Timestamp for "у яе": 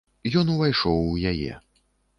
1.11-1.53